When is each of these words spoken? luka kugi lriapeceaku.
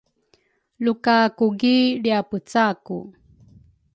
luka 0.83 1.17
kugi 1.37 1.77
lriapeceaku. 2.03 2.97